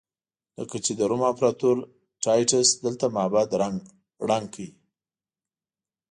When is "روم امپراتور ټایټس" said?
1.09-2.69